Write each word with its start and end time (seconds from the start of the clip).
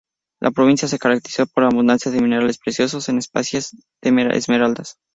La 0.41 0.49
provincia 0.49 0.87
se 0.87 0.97
caracterizó 0.97 1.45
por 1.45 1.63
su 1.63 1.67
abundancia 1.69 2.11
de 2.11 2.23
minerales 2.23 2.57
preciosos, 2.57 3.07
en 3.09 3.19
especial 3.19 3.61
las 4.01 4.35
esmeraldas. 4.35 4.97